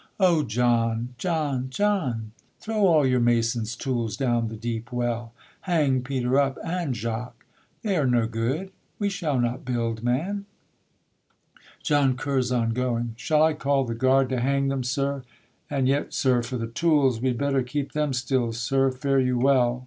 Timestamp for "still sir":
18.11-18.89